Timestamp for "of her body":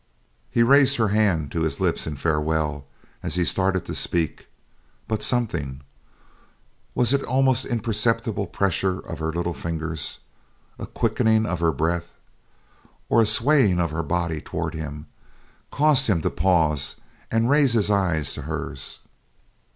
13.79-14.41